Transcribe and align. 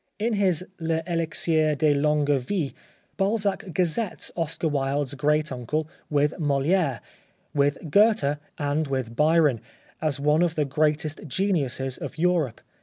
In 0.17 0.33
his" 0.33 0.65
L'Elixir 0.79 1.75
de 1.75 1.93
longue 1.93 2.35
Vie," 2.39 2.73
Balzac 3.17 3.71
gazettes 3.71 4.31
Oscar 4.35 4.67
Wilde's 4.67 5.13
great 5.13 5.51
uncle 5.51 5.87
with 6.09 6.39
Moliere, 6.39 7.01
with 7.53 7.77
Goethe 7.91 8.39
and 8.57 8.87
with 8.87 9.15
Byron, 9.15 9.61
as 10.01 10.19
one 10.19 10.41
of 10.41 10.55
the 10.55 10.65
greatest 10.65 11.21
geniuses 11.27 11.99
of 11.99 12.17
Europe. 12.17 12.61